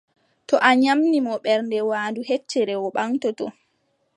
[0.47, 3.45] To a nyaamni mo ɓernde waandu heccere, o ɓaŋtoto.